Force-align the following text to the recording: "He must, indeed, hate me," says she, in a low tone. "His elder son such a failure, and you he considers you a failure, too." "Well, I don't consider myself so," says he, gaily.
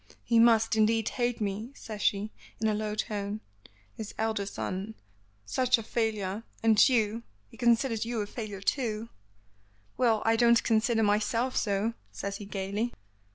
"He 0.23 0.39
must, 0.39 0.75
indeed, 0.75 1.09
hate 1.09 1.39
me," 1.39 1.73
says 1.75 2.01
she, 2.01 2.31
in 2.59 2.67
a 2.67 2.73
low 2.73 2.95
tone. 2.95 3.39
"His 3.93 4.15
elder 4.17 4.47
son 4.47 4.95
such 5.45 5.77
a 5.77 5.83
failure, 5.83 6.41
and 6.63 6.89
you 6.89 7.21
he 7.49 7.55
considers 7.55 8.03
you 8.03 8.19
a 8.21 8.25
failure, 8.25 8.61
too." 8.61 9.09
"Well, 9.97 10.23
I 10.25 10.37
don't 10.37 10.63
consider 10.63 11.03
myself 11.03 11.55
so," 11.55 11.93
says 12.11 12.37
he, 12.37 12.45
gaily. 12.45 12.95